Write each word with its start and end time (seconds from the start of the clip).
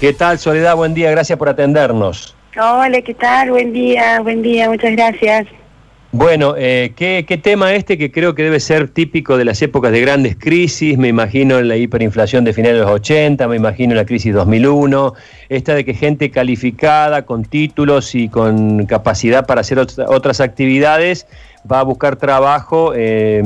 ¿Qué 0.00 0.12
tal, 0.12 0.38
Soledad? 0.38 0.76
Buen 0.76 0.94
día, 0.94 1.10
gracias 1.10 1.36
por 1.36 1.48
atendernos. 1.48 2.36
Hola, 2.56 3.02
¿qué 3.02 3.14
tal? 3.14 3.50
Buen 3.50 3.72
día, 3.72 4.20
buen 4.20 4.42
día, 4.42 4.68
muchas 4.70 4.92
gracias. 4.92 5.48
Bueno, 6.12 6.54
eh, 6.56 6.92
¿qué, 6.94 7.40
tema 7.42 7.74
este 7.74 7.98
que 7.98 8.12
creo 8.12 8.36
que 8.36 8.44
debe 8.44 8.60
ser 8.60 8.90
típico 8.90 9.36
de 9.36 9.44
las 9.44 9.60
épocas 9.60 9.90
de 9.90 10.00
grandes 10.00 10.36
crisis? 10.36 10.96
Me 10.96 11.08
imagino 11.08 11.58
en 11.58 11.66
la 11.66 11.76
hiperinflación 11.76 12.44
de 12.44 12.52
finales 12.52 12.78
de 12.78 12.84
los 12.84 12.92
80, 12.92 13.48
me 13.48 13.56
imagino 13.56 13.96
la 13.96 14.06
crisis 14.06 14.32
2001, 14.32 15.14
esta 15.48 15.74
de 15.74 15.84
que 15.84 15.94
gente 15.94 16.30
calificada, 16.30 17.26
con 17.26 17.44
títulos 17.44 18.14
y 18.14 18.28
con 18.28 18.86
capacidad 18.86 19.46
para 19.46 19.62
hacer 19.62 19.80
otras 19.80 20.40
actividades, 20.40 21.26
va 21.70 21.80
a 21.80 21.82
buscar 21.82 22.16
trabajo 22.16 22.92
eh, 22.94 23.42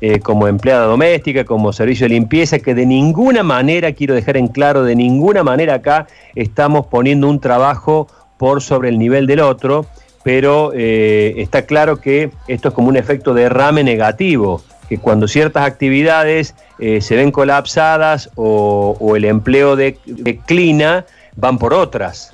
eh, 0.00 0.20
como 0.20 0.48
empleada 0.48 0.86
doméstica, 0.86 1.44
como 1.44 1.72
servicio 1.72 2.04
de 2.04 2.14
limpieza, 2.14 2.58
que 2.58 2.74
de 2.74 2.86
ninguna 2.86 3.42
manera, 3.42 3.92
quiero 3.92 4.14
dejar 4.14 4.36
en 4.36 4.48
claro, 4.48 4.84
de 4.84 4.96
ninguna 4.96 5.42
manera 5.42 5.74
acá 5.74 6.06
estamos 6.34 6.86
poniendo 6.86 7.28
un 7.28 7.40
trabajo 7.40 8.08
por 8.36 8.62
sobre 8.62 8.88
el 8.88 8.98
nivel 8.98 9.26
del 9.26 9.40
otro, 9.40 9.86
pero 10.22 10.72
eh, 10.74 11.34
está 11.38 11.62
claro 11.62 12.00
que 12.00 12.30
esto 12.48 12.68
es 12.68 12.74
como 12.74 12.88
un 12.88 12.96
efecto 12.96 13.34
de 13.34 13.42
derrame 13.42 13.84
negativo, 13.84 14.62
que 14.88 14.98
cuando 14.98 15.28
ciertas 15.28 15.64
actividades 15.64 16.54
se 16.78 17.14
ven 17.14 17.30
colapsadas 17.30 18.30
o, 18.36 19.14
el 19.14 19.26
empleo 19.26 19.76
declina, 19.76 21.04
van 21.36 21.58
por 21.58 21.74
otras. 21.74 22.32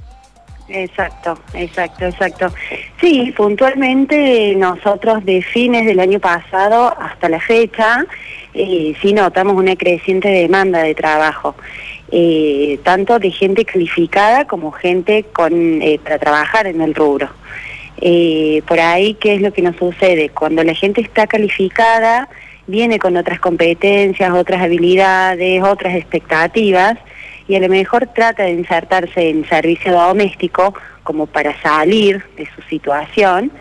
Exacto, 0.68 1.38
exacto, 1.54 2.06
exacto. 2.06 2.52
Sí, 3.00 3.32
puntualmente 3.36 4.54
nosotros 4.56 5.24
de 5.24 5.40
fines 5.42 5.86
del 5.86 6.00
año 6.00 6.18
pasado 6.18 6.92
hasta 6.98 7.28
la 7.28 7.40
fecha 7.40 8.04
eh, 8.58 8.94
sí 9.02 9.12
notamos 9.12 9.54
una 9.54 9.76
creciente 9.76 10.28
demanda 10.28 10.82
de 10.82 10.94
trabajo, 10.94 11.54
eh, 12.10 12.80
tanto 12.82 13.18
de 13.18 13.30
gente 13.30 13.66
calificada 13.66 14.46
como 14.46 14.72
gente 14.72 15.26
eh, 15.50 16.00
para 16.02 16.18
trabajar 16.18 16.66
en 16.66 16.80
el 16.80 16.94
rubro. 16.94 17.28
Por 18.66 18.80
ahí, 18.80 19.14
¿qué 19.14 19.34
es 19.34 19.42
lo 19.42 19.52
que 19.52 19.62
nos 19.62 19.76
sucede? 19.76 20.30
Cuando 20.30 20.64
la 20.64 20.74
gente 20.74 21.02
está 21.02 21.26
calificada, 21.26 22.28
viene 22.66 22.98
con 22.98 23.16
otras 23.16 23.40
competencias, 23.40 24.32
otras 24.32 24.62
habilidades, 24.62 25.62
otras 25.62 25.94
expectativas, 25.94 26.98
y 27.48 27.56
a 27.56 27.60
lo 27.60 27.68
mejor 27.68 28.08
trata 28.14 28.44
de 28.44 28.50
insertarse 28.50 29.28
en 29.28 29.48
servicio 29.48 29.92
doméstico 29.92 30.74
como 31.02 31.26
para 31.26 31.60
salir 31.62 32.24
de 32.36 32.46
su 32.54 32.62
situación, 32.62 33.52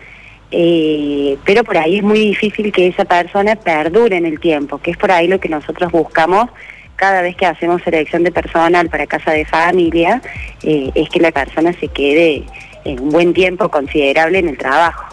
eh, 0.50 1.36
pero 1.44 1.64
por 1.64 1.78
ahí 1.78 1.98
es 1.98 2.02
muy 2.02 2.18
difícil 2.18 2.72
que 2.72 2.88
esa 2.88 3.04
persona 3.04 3.56
perdure 3.56 4.16
en 4.16 4.26
el 4.26 4.40
tiempo, 4.40 4.78
que 4.78 4.92
es 4.92 4.96
por 4.96 5.10
ahí 5.10 5.28
lo 5.28 5.40
que 5.40 5.48
nosotros 5.48 5.92
buscamos 5.92 6.50
cada 6.96 7.22
vez 7.22 7.36
que 7.36 7.46
hacemos 7.46 7.82
selección 7.82 8.22
de 8.24 8.32
personal 8.32 8.88
para 8.88 9.06
casa 9.06 9.30
de 9.30 9.44
familia, 9.44 10.22
eh, 10.62 10.90
es 10.94 11.08
que 11.10 11.20
la 11.20 11.30
persona 11.30 11.72
se 11.74 11.88
quede 11.88 12.44
en 12.84 13.00
un 13.00 13.10
buen 13.10 13.34
tiempo 13.34 13.68
considerable 13.68 14.38
en 14.38 14.48
el 14.48 14.58
trabajo. 14.58 15.04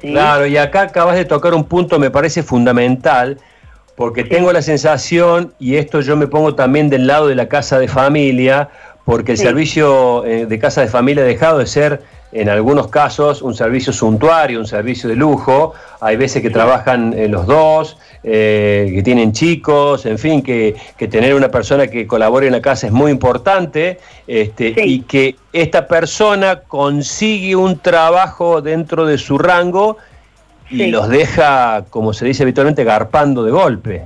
Claro, 0.00 0.46
y 0.46 0.58
acá 0.58 0.82
acabas 0.82 1.16
de 1.16 1.24
tocar 1.24 1.54
un 1.54 1.64
punto, 1.64 1.98
me 1.98 2.10
parece 2.10 2.42
fundamental, 2.42 3.38
porque 3.96 4.24
tengo 4.24 4.52
la 4.52 4.62
sensación, 4.62 5.52
y 5.58 5.76
esto 5.76 6.00
yo 6.00 6.16
me 6.16 6.26
pongo 6.26 6.54
también 6.54 6.90
del 6.90 7.06
lado 7.06 7.28
de 7.28 7.34
la 7.34 7.48
casa 7.48 7.78
de 7.78 7.88
familia, 7.88 8.68
porque 9.04 9.32
el 9.32 9.38
servicio 9.38 10.24
eh, 10.24 10.46
de 10.46 10.58
casa 10.58 10.80
de 10.80 10.88
familia 10.88 11.22
ha 11.22 11.26
dejado 11.26 11.58
de 11.58 11.66
ser, 11.66 12.02
en 12.32 12.48
algunos 12.48 12.88
casos, 12.88 13.42
un 13.42 13.54
servicio 13.54 13.92
suntuario, 13.92 14.58
un 14.58 14.66
servicio 14.66 15.08
de 15.08 15.14
lujo. 15.14 15.72
Hay 16.00 16.16
veces 16.16 16.42
que 16.42 16.50
trabajan 16.50 17.14
eh, 17.16 17.28
los 17.28 17.46
dos, 17.46 17.96
eh, 18.24 18.90
que 18.92 19.02
tienen 19.04 19.32
chicos, 19.32 20.04
en 20.04 20.18
fin, 20.18 20.42
que, 20.42 20.74
tener 21.08 21.34
una 21.34 21.50
persona 21.50 21.86
que 21.86 22.08
colabore 22.08 22.46
en 22.46 22.52
la 22.52 22.60
casa 22.60 22.88
es 22.88 22.92
muy 22.92 23.12
importante 23.12 24.00
este, 24.26 24.74
y 24.84 25.02
que 25.02 25.36
esta 25.52 25.86
persona 25.86 26.62
consigue 26.66 27.54
un 27.54 27.78
trabajo 27.78 28.60
dentro 28.60 29.06
de 29.06 29.16
su 29.16 29.38
rango 29.38 29.98
y 30.70 30.86
los 30.86 31.08
deja, 31.08 31.84
como 31.90 32.12
se 32.12 32.24
dice 32.24 32.42
habitualmente, 32.42 32.84
garpando 32.84 33.44
de 33.44 33.50
golpe. 33.50 34.02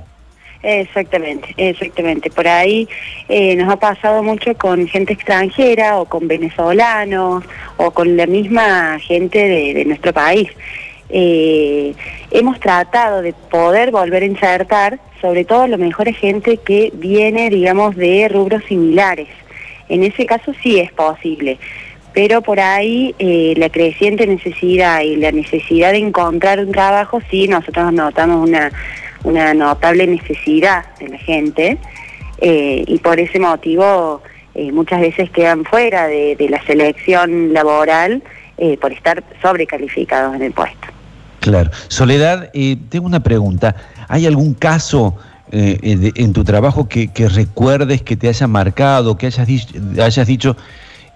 Exactamente, 0.61 1.53
exactamente. 1.55 2.29
Por 2.29 2.47
ahí 2.47 2.87
eh, 3.29 3.55
nos 3.55 3.71
ha 3.71 3.77
pasado 3.77 4.23
mucho 4.23 4.55
con 4.55 4.87
gente 4.87 5.13
extranjera 5.13 5.97
o 5.99 6.05
con 6.05 6.27
venezolanos 6.27 7.45
o 7.77 7.91
con 7.91 8.17
la 8.17 8.25
misma 8.25 8.99
gente 8.99 9.39
de, 9.39 9.85
nuestro 9.85 10.11
país. 10.11 10.49
Eh, 11.09 11.93
hemos 12.31 12.59
tratado 12.59 13.21
de 13.21 13.33
poder 13.33 13.91
volver 13.91 14.23
a 14.23 14.25
insertar, 14.25 14.99
sobre 15.21 15.45
todo 15.45 15.65
lo 15.67 15.77
mejor 15.77 16.09
es 16.09 16.17
gente 16.17 16.57
que 16.57 16.91
viene, 16.93 17.49
digamos, 17.49 17.95
de 17.95 18.27
rubros 18.27 18.63
similares. 18.65 19.29
En 19.87 20.03
ese 20.03 20.25
caso 20.25 20.51
sí 20.61 20.79
es 20.79 20.91
posible 20.91 21.57
pero 22.13 22.41
por 22.41 22.59
ahí 22.59 23.15
eh, 23.19 23.53
la 23.57 23.69
creciente 23.69 24.25
necesidad 24.25 25.01
y 25.01 25.15
la 25.15 25.31
necesidad 25.31 25.91
de 25.91 25.99
encontrar 25.99 26.59
un 26.59 26.71
trabajo, 26.71 27.19
sí, 27.29 27.47
nosotros 27.47 27.93
notamos 27.93 28.47
una, 28.47 28.71
una 29.23 29.53
notable 29.53 30.07
necesidad 30.07 30.85
de 30.97 31.09
la 31.09 31.17
gente 31.17 31.77
eh, 32.41 32.83
y 32.87 32.97
por 32.99 33.19
ese 33.19 33.39
motivo 33.39 34.21
eh, 34.55 34.71
muchas 34.71 35.01
veces 35.01 35.29
quedan 35.29 35.65
fuera 35.65 36.07
de, 36.07 36.35
la 36.49 36.63
selección 36.65 37.53
laboral 37.53 38.23
por 38.81 38.91
estar 38.91 39.23
sobrecalificados 39.41 40.35
en 40.35 40.41
el 40.41 40.51
puesto. 40.51 40.87
Claro. 41.39 41.71
Soledad, 41.87 42.51
tengo 42.89 43.05
una 43.05 43.21
pregunta. 43.21 43.73
¿Hay 44.09 44.25
algún 44.25 44.53
caso 44.53 45.15
en 45.49 46.33
tu 46.33 46.43
trabajo 46.43 46.89
que, 46.89 47.09
recuerdes 47.33 48.01
que 48.01 48.17
te 48.17 48.27
haya 48.27 48.47
marcado, 48.47 49.17
que 49.17 49.27
hayas, 49.27 49.47
hayas 49.97 50.27
dicho 50.27 50.57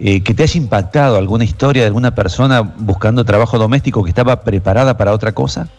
eh, 0.05 0.21
que 0.21 0.33
te 0.33 0.43
haya 0.43 0.59
impactado 0.59 1.15
alguna 1.15 1.45
historia 1.45 1.83
de 1.83 1.87
alguna 1.87 2.13
persona 2.13 2.61
buscando 2.61 3.23
trabajo 3.23 3.57
doméstico 3.57 4.03
que 4.03 4.09
estaba 4.09 4.43
preparada 4.43 4.97
para 4.97 5.13
otra 5.13 5.31
cosa? 5.31 5.69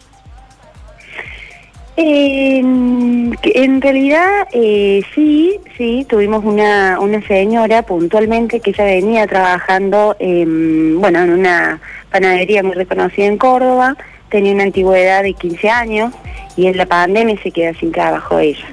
en 1.97 3.81
realidad 3.81 4.47
eh, 4.51 5.01
sí, 5.13 5.59
sí, 5.77 6.05
tuvimos 6.09 6.43
una, 6.43 6.99
una 6.99 7.25
señora 7.27 7.83
puntualmente 7.83 8.59
que 8.59 8.71
ella 8.71 8.85
venía 8.85 9.27
trabajando 9.27 10.15
en, 10.17 10.99
bueno, 10.99 11.19
en 11.19 11.29
una 11.31 11.79
panadería 12.11 12.63
muy 12.63 12.73
reconocida 12.73 13.27
en 13.27 13.37
Córdoba, 13.37 13.95
tenía 14.29 14.53
una 14.53 14.63
antigüedad 14.63 15.21
de 15.21 15.33
15 15.33 15.69
años 15.69 16.13
y 16.57 16.65
en 16.65 16.77
la 16.77 16.87
pandemia 16.87 17.37
se 17.43 17.51
queda 17.51 17.73
sin 17.75 17.91
trabajo 17.91 18.39
ella. 18.39 18.65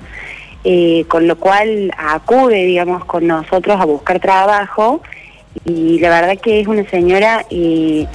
Eh, 0.65 1.05
con 1.09 1.27
lo 1.27 1.37
cual 1.37 1.93
acude, 1.99 2.65
digamos, 2.65 3.05
con 3.05 3.27
nosotros 3.27 3.81
a 3.81 3.85
buscar 3.85 4.21
trabajo 4.21 5.03
y 5.65 5.99
la 6.01 6.09
verdad 6.09 6.39
que 6.41 6.61
es 6.61 6.67
una 6.67 6.89
señora 6.89 7.45
eh, 7.51 8.07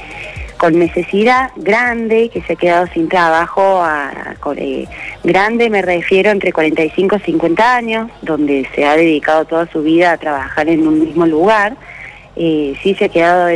con 0.57 0.77
necesidad 0.77 1.51
grande, 1.55 2.29
que 2.29 2.41
se 2.41 2.53
ha 2.53 2.55
quedado 2.55 2.87
sin 2.87 3.07
trabajo, 3.07 3.83
eh, 4.55 4.87
grande 5.23 5.69
me 5.69 5.81
refiero 5.81 6.31
entre 6.31 6.51
45 6.51 7.17
y 7.17 7.19
50 7.19 7.75
años, 7.75 8.11
donde 8.23 8.67
se 8.73 8.83
ha 8.85 8.95
dedicado 8.95 9.45
toda 9.45 9.67
su 9.67 9.83
vida 9.83 10.13
a 10.13 10.17
trabajar 10.17 10.67
en 10.67 10.87
un 10.87 10.99
mismo 10.99 11.25
lugar, 11.27 11.77
eh, 12.35 12.75
sí 12.81 12.95
se 12.95 13.05
ha 13.05 13.09
quedado 13.09 13.49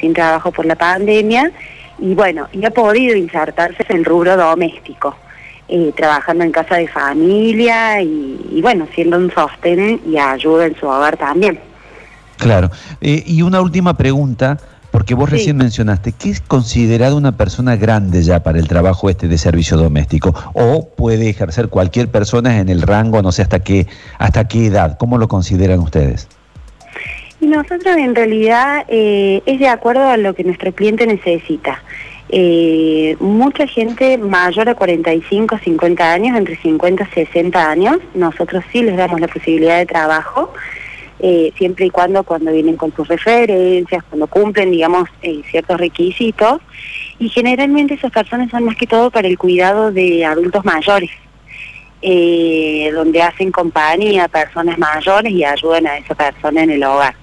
sin 0.00 0.12
trabajo 0.14 0.50
por 0.50 0.66
la 0.66 0.76
pandemia 0.76 1.52
y 1.98 2.14
bueno, 2.14 2.48
y 2.52 2.64
ha 2.64 2.70
podido 2.70 3.16
insertarse 3.16 3.84
en 3.88 3.98
el 3.98 4.04
rubro 4.04 4.36
doméstico. 4.36 5.16
trabajando 5.96 6.44
en 6.44 6.52
casa 6.52 6.76
de 6.76 6.86
familia 6.86 8.00
y, 8.00 8.38
y 8.52 8.62
bueno, 8.62 8.86
siendo 8.94 9.16
un 9.16 9.32
sostén 9.32 10.00
y 10.06 10.16
ayuda 10.16 10.66
en 10.66 10.76
su 10.76 10.86
hogar 10.86 11.16
también. 11.16 11.58
Claro. 12.38 12.70
Eh, 13.00 13.22
y 13.26 13.42
una 13.42 13.60
última 13.60 13.96
pregunta, 13.96 14.58
porque 14.90 15.14
vos 15.14 15.28
recién 15.28 15.56
mencionaste, 15.56 16.12
¿qué 16.12 16.30
es 16.30 16.40
considerado 16.40 17.16
una 17.16 17.36
persona 17.36 17.76
grande 17.76 18.22
ya 18.22 18.42
para 18.42 18.58
el 18.58 18.68
trabajo 18.68 19.10
este 19.10 19.28
de 19.28 19.38
servicio 19.38 19.76
doméstico? 19.76 20.34
¿O 20.54 20.88
puede 20.88 21.28
ejercer 21.28 21.68
cualquier 21.68 22.08
persona 22.08 22.60
en 22.60 22.68
el 22.68 22.82
rango, 22.82 23.20
no 23.22 23.32
sé 23.32 23.42
hasta 23.42 23.60
qué, 23.60 23.86
hasta 24.18 24.48
qué 24.48 24.66
edad? 24.66 24.96
¿Cómo 24.98 25.18
lo 25.18 25.28
consideran 25.28 25.80
ustedes? 25.80 26.28
Y 27.40 27.46
nosotros 27.46 27.96
en 27.96 28.14
realidad 28.14 28.84
eh, 28.88 29.42
es 29.44 29.58
de 29.58 29.68
acuerdo 29.68 30.08
a 30.08 30.16
lo 30.16 30.34
que 30.34 30.44
nuestro 30.44 30.72
cliente 30.72 31.06
necesita. 31.06 31.82
Eh, 32.28 33.16
mucha 33.20 33.66
gente 33.66 34.18
mayor 34.18 34.68
a 34.68 34.74
45, 34.74 35.58
50 35.58 36.12
años, 36.12 36.36
entre 36.36 36.56
50 36.56 37.04
y 37.04 37.14
60 37.26 37.70
años, 37.70 37.98
nosotros 38.14 38.64
sí 38.72 38.82
les 38.82 38.96
damos 38.96 39.20
la 39.20 39.28
posibilidad 39.28 39.78
de 39.78 39.86
trabajo. 39.86 40.52
Eh, 41.18 41.52
siempre 41.56 41.86
y 41.86 41.90
cuando 41.90 42.22
cuando 42.24 42.52
vienen 42.52 42.76
con 42.76 42.94
sus 42.94 43.08
referencias, 43.08 44.04
cuando 44.04 44.26
cumplen, 44.26 44.70
digamos, 44.70 45.08
eh, 45.22 45.42
ciertos 45.50 45.78
requisitos. 45.78 46.60
Y 47.18 47.28
generalmente 47.30 47.94
esas 47.94 48.12
personas 48.12 48.50
son 48.50 48.64
más 48.64 48.76
que 48.76 48.86
todo 48.86 49.10
para 49.10 49.26
el 49.26 49.38
cuidado 49.38 49.90
de 49.90 50.24
adultos 50.24 50.64
mayores, 50.64 51.10
eh, 52.02 52.90
donde 52.92 53.22
hacen 53.22 53.50
compañía 53.50 54.24
a 54.24 54.28
personas 54.28 54.78
mayores 54.78 55.32
y 55.32 55.44
ayudan 55.44 55.86
a 55.86 55.96
esa 55.96 56.14
persona 56.14 56.62
en 56.62 56.70
el 56.70 56.84
hogar. 56.84 57.14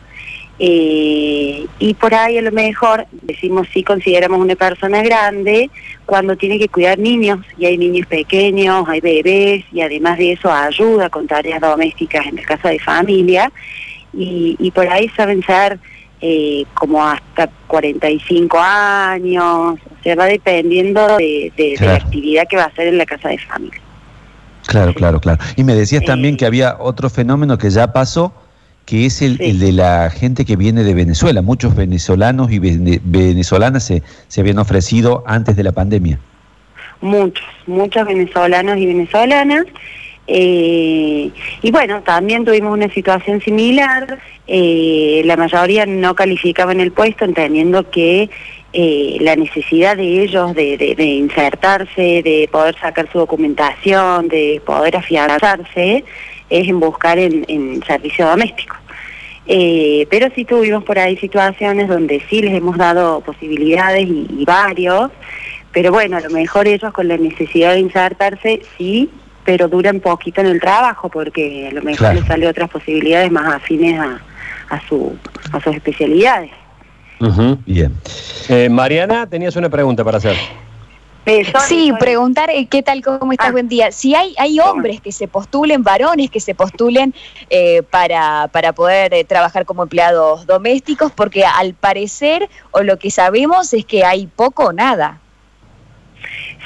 Y 0.60 1.96
por 2.00 2.14
ahí 2.14 2.38
a 2.38 2.42
lo 2.42 2.52
mejor 2.52 3.06
decimos 3.24 3.68
si 3.74 3.84
consideramos 3.84 4.40
una 4.40 4.56
persona 4.56 5.02
grande 5.02 5.70
cuando 6.06 6.38
tiene 6.38 6.60
que 6.60 6.70
cuidar 6.70 7.00
niños 7.00 7.40
y 7.58 7.66
hay 7.66 7.78
niños 7.78 8.08
pequeños, 8.08 8.88
hay 8.88 9.02
bebés 9.02 9.66
y 9.72 9.82
además 9.82 10.18
de 10.18 10.34
eso 10.34 10.52
ayuda 10.52 11.10
con 11.10 11.28
tareas 11.28 11.60
domésticas 11.60 12.28
en 12.28 12.38
el 12.38 12.46
caso 12.46 12.68
de 12.68 12.80
familia 12.80 13.52
y, 14.14 14.56
y 14.60 14.72
por 14.72 14.88
ahí 14.88 15.10
saben 15.10 15.44
ser 15.44 15.80
eh, 16.26 16.66
como 16.74 17.04
hasta 17.04 17.50
45 17.68 18.58
años, 18.58 19.46
o 19.46 20.04
sea, 20.04 20.16
va 20.16 20.24
dependiendo 20.24 21.18
de, 21.18 21.76
la 21.82 21.96
actividad 21.96 22.48
que 22.48 22.56
va 22.56 22.64
a 22.64 22.68
hacer 22.68 22.88
en 22.88 22.98
la 22.98 23.06
casa 23.06 23.28
de 23.28 23.38
familia. 23.40 23.82
Claro, 24.66 24.94
claro, 24.94 25.20
claro. 25.20 25.44
Y 25.58 25.66
me 25.66 25.76
decías 25.76 26.06
también 26.06 26.38
que 26.38 26.46
había 26.46 26.78
otro 26.80 27.10
fenómeno 27.10 27.58
que 27.58 27.70
ya 27.70 27.92
pasó, 27.92 28.34
que 28.86 29.06
es 29.06 29.22
el, 29.22 29.38
de 29.38 29.72
la 29.72 30.10
gente 30.10 30.46
que 30.46 30.56
viene 30.56 30.84
de 30.84 30.94
Venezuela. 30.94 31.42
Muchos 31.42 31.76
venezolanos 31.76 32.52
y 32.52 32.60
venezolanas 32.60 33.86
se, 33.86 34.04
se 34.28 34.42
habían 34.42 34.60
ofrecido 34.60 35.24
antes 35.26 35.56
de 35.56 35.64
la 35.64 35.72
pandemia. 35.72 36.20
Muchos, 37.02 37.46
muchos 37.68 38.06
venezolanos 38.06 38.78
y 38.78 38.86
venezolanas. 38.86 39.66
Eh, 40.28 41.32
y 41.62 41.72
bueno, 41.72 42.02
también 42.02 42.46
tuvimos 42.46 42.72
una 42.72 42.90
situación 42.90 43.42
similar, 43.42 44.20
eh, 44.48 45.22
la 45.26 45.36
mayoría 45.36 45.86
no 45.86 46.16
calificaban 46.16 46.80
el 46.80 46.94
puesto 46.94 47.26
entendiendo 47.26 47.90
que 47.90 48.30
eh, 48.72 49.18
la 49.20 49.36
necesidad 49.36 49.98
de 49.98 50.24
ellos 50.24 50.56
de, 50.56 50.96
insertarse, 50.98 52.22
de 52.24 52.50
poder 52.52 52.76
sacar 52.80 53.12
su 53.12 53.20
documentación, 53.20 54.30
de 54.30 54.62
poder 54.66 54.96
afianzarse, 54.96 56.06
es 56.50 56.68
en 56.68 56.80
buscar 56.80 57.18
en, 57.19 57.84
servicio 57.86 58.28
doméstico. 58.28 58.75
pero 60.10 60.28
sí 60.36 60.45
tuvimos 60.45 60.84
por 60.84 61.00
ahí 61.00 61.18
situaciones 61.18 61.88
donde 61.88 62.22
sí 62.30 62.42
les 62.42 62.54
hemos 62.54 62.78
dado 62.78 63.22
posibilidades 63.22 64.07
y 64.07 64.44
varios, 64.45 65.12
pero 65.72 65.92
bueno, 65.92 66.18
a 66.18 66.22
lo 66.22 66.30
mejor 66.30 66.68
ellos 66.68 66.94
con 66.94 67.07
la 67.07 67.18
necesidad 67.18 67.74
de 67.74 67.80
insertarse 67.80 68.62
sí 68.78 69.10
pero 69.44 69.68
duran 69.68 70.00
poquito 70.00 70.42
en 70.42 70.48
el 70.48 70.60
trabajo 70.60 71.10
porque 71.10 71.68
a 71.69 71.74
lo 71.74 71.81
mejor 71.81 72.16
les 72.16 72.25
sale 72.25 72.48
otras 72.48 72.69
posibilidades 72.69 73.31
más 73.31 73.56
afines 73.56 74.00
a, 74.00 74.19
a, 74.69 74.88
su, 74.88 75.16
a 75.51 75.60
sus 75.62 75.75
especialidades. 75.75 76.51
Bien. 77.66 77.94
Eh, 78.50 78.69
Mariana, 78.69 79.28
tenías 79.28 79.56
una 79.56 79.69
pregunta 79.69 80.04
para 80.04 80.18
hacer. 80.18 80.36
Eh, 81.25 81.46
sí, 81.68 81.94
preguntar 82.00 82.50
eh, 82.50 82.66
qué 82.66 82.84
tal, 82.84 83.02
cómo 83.02 83.31
estás, 83.31 83.50
ah. 83.50 83.52
buen 83.52 83.70
día. 83.70 83.92
Si 83.92 84.14
hay, 84.14 84.36
hay 84.38 84.60
hombres 84.60 85.00
que 85.00 85.12
se 85.12 85.28
postulen, 85.28 85.84
varones 85.84 86.30
que 86.30 86.40
se 86.40 86.54
postulen 86.54 87.14
para, 87.90 88.50
para 88.52 88.74
poder 88.74 89.25
trabajar 89.25 89.66
como 89.66 89.84
empleados 89.84 90.46
domésticos, 90.46 91.12
porque 91.12 91.46
al 91.46 91.74
parecer, 91.74 92.50
o 92.72 92.84
lo 92.84 93.00
que 93.00 93.10
sabemos 93.10 93.74
es 93.74 93.86
que 93.86 94.04
hay 94.04 94.28
poco 94.28 94.66
o 94.66 94.74
nada. 94.74 95.20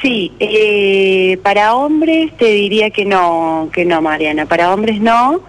Sí, 0.02 0.32
eh, 0.40 1.40
para 1.42 1.76
hombres 1.76 2.36
te 2.38 2.46
diría 2.46 2.92
que 2.92 3.06
no, 3.06 3.70
que 3.74 3.84
no, 3.84 4.02
Mariana. 4.02 4.46
Para 4.46 4.74
hombres 4.74 5.00
no. 5.00 5.42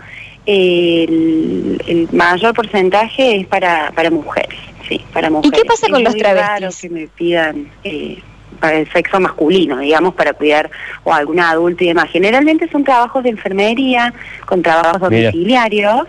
El, 0.46 2.08
mayor 2.12 2.54
porcentaje 2.54 3.36
es 3.36 3.46
para, 3.46 3.92
para 3.94 4.10
mujeres, 4.10 4.58
sí, 4.88 5.04
para 5.12 5.28
mujeres. 5.28 5.58
¿Y 5.58 5.62
qué 5.62 5.68
pasa 5.68 5.88
con 5.88 6.02
los 6.02 6.16
travestis? 6.16 6.80
que 6.80 6.88
me 6.88 7.06
pidan 7.08 7.70
eh, 7.84 8.22
para 8.58 8.78
el 8.78 8.92
sexo 8.92 9.20
masculino, 9.20 9.78
digamos, 9.78 10.14
para 10.14 10.32
cuidar 10.32 10.70
o 11.04 11.12
algún 11.12 11.40
adulto 11.40 11.84
y 11.84 11.88
demás. 11.88 12.10
Generalmente 12.10 12.68
son 12.70 12.84
trabajos 12.84 13.22
de 13.22 13.30
enfermería, 13.30 14.12
con 14.46 14.62
trabajos 14.62 15.00
domiciliarios, 15.00 16.06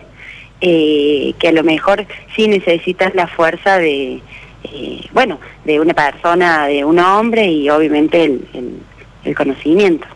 eh, 0.62 1.34
que 1.40 1.48
a 1.48 1.52
lo 1.52 1.64
mejor 1.64 2.06
sí 2.36 2.48
necesitas 2.48 3.16
la 3.16 3.28
fuerza 3.28 3.78
de 3.78 4.22
eh, 4.64 5.08
bueno, 5.14 5.40
de 5.64 5.80
una 5.80 5.94
persona, 5.94 6.68
de 6.68 6.84
un 6.84 7.00
hombre 7.00 7.48
y 7.48 7.70
obviamente 7.70 8.26
el, 8.26 9.36
conocimiento. 9.36 10.08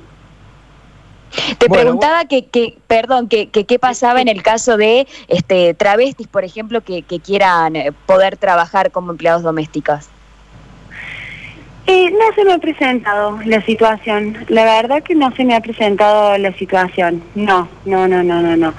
Te 1.57 1.69
preguntaba 1.69 2.25
que, 2.25 2.45
que, 2.45 2.77
perdón, 2.87 3.27
que, 3.27 3.47
qué 3.49 3.79
pasaba 3.79 4.21
en 4.21 4.27
el 4.27 4.41
caso 4.43 4.75
de 4.75 5.07
este 5.27 5.73
travestis, 5.75 6.27
por 6.27 6.43
ejemplo, 6.43 6.81
que, 6.81 7.03
que 7.03 7.19
quieran 7.19 7.75
eh, 7.75 7.91
poder 8.05 8.37
trabajar 8.37 8.91
como 8.91 9.11
empleados 9.11 9.43
domésticos. 9.43 10.09
Eh, 11.85 12.09
no 12.11 12.33
se 12.33 12.45
me 12.45 12.53
ha 12.53 12.59
presentado 12.59 13.39
la 13.45 13.61
situación, 13.61 14.37
la 14.47 14.63
verdad 14.63 15.03
que 15.03 15.15
no 15.15 15.35
se 15.35 15.43
me 15.43 15.53
ha 15.53 15.59
presentado 15.59 16.37
la 16.37 16.53
situación, 16.53 17.21
no, 17.35 17.67
no, 17.83 18.07
no, 18.07 18.23
no, 18.23 18.41
no, 18.41 18.55
no. 18.55 18.73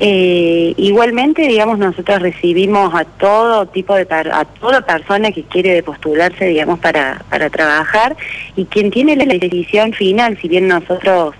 Eh, 0.00 0.72
igualmente, 0.78 1.42
digamos, 1.42 1.78
nosotros 1.78 2.22
recibimos 2.22 2.94
a 2.94 3.04
todo 3.04 3.66
tipo 3.66 3.94
de, 3.94 4.06
a 4.10 4.46
toda 4.58 4.80
persona 4.86 5.32
que 5.32 5.42
quiere 5.42 5.82
postularse, 5.82 6.46
digamos, 6.46 6.78
para, 6.78 7.22
para 7.28 7.50
trabajar 7.50 8.16
y 8.56 8.64
quien 8.64 8.90
tiene 8.90 9.16
la 9.16 9.26
decisión 9.26 9.92
final, 9.92 10.38
si 10.40 10.48
bien 10.48 10.66
nosotros 10.66 11.34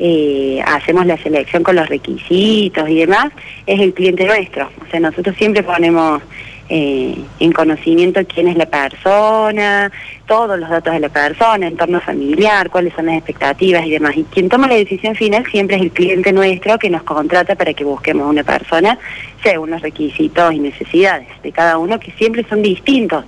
eh, 0.00 0.60
hacemos 0.66 1.06
la 1.06 1.16
selección 1.16 1.62
con 1.62 1.76
los 1.76 1.88
requisitos 1.88 2.88
y 2.88 2.96
demás, 2.96 3.32
es 3.66 3.80
el 3.80 3.94
cliente 3.94 4.26
nuestro. 4.26 4.68
O 4.84 4.90
sea, 4.90 4.98
nosotros 4.98 5.36
siempre 5.36 5.62
ponemos 5.62 6.22
eh, 6.68 7.16
en 7.38 7.52
conocimiento 7.52 8.20
quién 8.26 8.48
es 8.48 8.56
la 8.56 8.66
persona, 8.66 9.90
todos 10.26 10.58
los 10.58 10.68
datos 10.68 10.92
de 10.92 11.00
la 11.00 11.08
persona, 11.08 11.68
entorno 11.68 12.00
familiar, 12.00 12.70
cuáles 12.70 12.92
son 12.94 13.06
las 13.06 13.16
expectativas 13.16 13.86
y 13.86 13.90
demás. 13.90 14.16
Y 14.16 14.24
quien 14.24 14.48
toma 14.48 14.66
la 14.66 14.74
decisión 14.74 15.14
final 15.14 15.46
siempre 15.46 15.76
es 15.76 15.82
el 15.82 15.92
cliente 15.92 16.32
nuestro 16.32 16.78
que 16.78 16.90
nos 16.90 17.02
contrata 17.04 17.54
para 17.54 17.72
que 17.72 17.84
busquemos 17.84 18.28
una 18.28 18.42
persona 18.42 18.98
según 19.42 19.70
los 19.70 19.82
requisitos 19.82 20.52
y 20.52 20.58
necesidades 20.58 21.28
de 21.42 21.52
cada 21.52 21.78
uno, 21.78 22.00
que 22.00 22.10
siempre 22.12 22.44
son 22.48 22.62
distintos. 22.62 23.24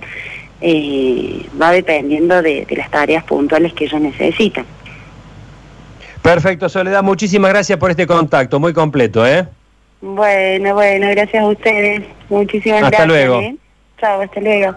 Eh, 0.61 1.45
va 1.61 1.71
dependiendo 1.71 2.41
de, 2.41 2.65
de 2.65 2.75
las 2.75 2.91
tareas 2.91 3.23
puntuales 3.23 3.71
que 3.71 3.85
ellos 3.85 4.01
necesitan. 4.01 4.65
Perfecto, 6.21 6.67
Soledad, 6.67 7.01
muchísimas 7.01 7.51
gracias 7.51 7.79
por 7.79 7.91
este 7.91 8.05
contacto, 8.05 8.59
muy 8.59 8.73
completo, 8.73 9.25
¿eh? 9.25 9.47
Bueno, 10.01 10.73
bueno, 10.73 11.07
gracias 11.09 11.43
a 11.43 11.47
ustedes. 11.47 12.01
Muchísimas 12.29 12.81
gracias. 12.81 13.01
Hasta 13.01 13.05
luego. 13.05 13.41
¿eh? 13.41 13.55
Chao, 13.99 14.21
hasta 14.21 14.39
luego. 14.39 14.75